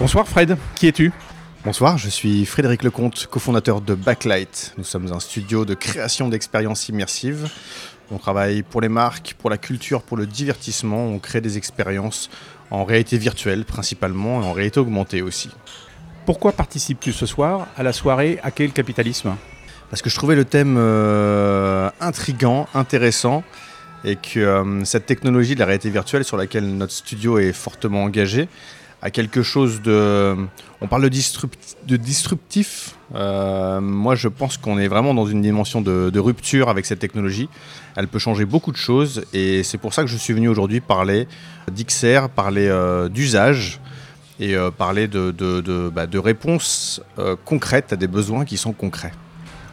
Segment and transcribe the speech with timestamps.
[0.00, 1.12] Bonsoir Fred, qui es-tu
[1.62, 4.72] Bonsoir, je suis Frédéric Lecomte, cofondateur de Backlight.
[4.78, 7.50] Nous sommes un studio de création d'expériences immersives.
[8.10, 11.04] On travaille pour les marques, pour la culture, pour le divertissement.
[11.04, 12.30] On crée des expériences
[12.70, 15.50] en réalité virtuelle principalement et en réalité augmentée aussi.
[16.24, 19.36] Pourquoi participes-tu ce soir à la soirée À quel capitalisme
[19.90, 23.44] Parce que je trouvais le thème euh, intrigant, intéressant
[24.04, 28.04] et que euh, cette technologie de la réalité virtuelle sur laquelle notre studio est fortement
[28.04, 28.48] engagé
[29.02, 30.36] a quelque chose de...
[30.82, 32.94] On parle de, disruptif.
[33.14, 37.48] Euh, moi, je pense qu'on est vraiment dans une dimension de, rupture avec cette technologie.
[37.96, 40.80] Elle peut changer beaucoup de choses et c'est pour ça que je suis venu aujourd'hui
[40.80, 41.28] parler
[41.70, 43.80] d'XR, parler euh, d'usage
[44.38, 47.02] et euh, parler de, de, bah, réponses
[47.44, 49.12] concrètes à des besoins qui sont concrets.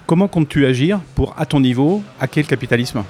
[0.05, 3.03] Comment comptes-tu agir pour, à ton niveau, hacker le capitalisme?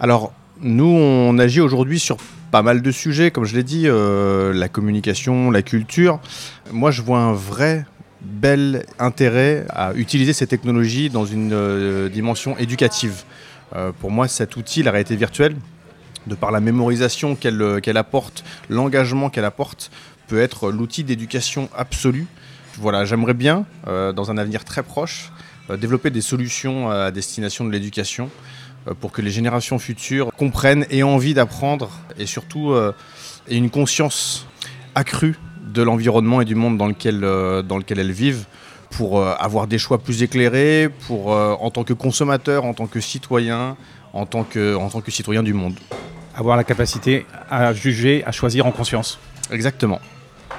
[0.00, 2.18] Alors, nous, on agit aujourd'hui sur
[2.52, 6.20] pas mal de sujets, comme je l'ai dit, euh, la communication, la culture.
[6.70, 7.84] Moi, je vois un vrai
[8.20, 13.24] bel intérêt à utiliser ces technologies dans une euh, dimension éducative.
[13.74, 15.56] Euh, pour moi, cet outil, la réalité virtuelle,
[16.28, 19.90] de par la mémorisation qu'elle apporte, l'engagement qu'elle apporte,
[20.28, 22.26] peut être l'outil d'éducation absolue.
[22.78, 25.32] Voilà, j'aimerais bien, dans un avenir très proche,
[25.76, 28.30] développer des solutions à destination de l'éducation
[29.00, 32.92] pour que les générations futures comprennent et aient envie d'apprendre et surtout euh,
[33.48, 34.46] aient une conscience
[34.94, 38.44] accrue de l'environnement et du monde dans lequel, euh, dans lequel elles vivent
[38.90, 43.78] pour avoir des choix plus éclairés, pour, en tant que consommateur, en tant que citoyen,
[44.12, 45.72] en tant que, en tant que citoyen du monde.
[46.36, 49.18] Avoir la capacité à juger, à choisir en conscience.
[49.50, 49.98] Exactement.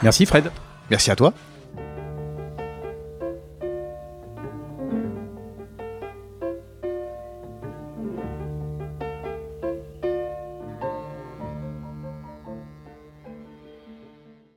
[0.02, 0.49] Merci Fred.
[0.89, 1.31] Merci à toi.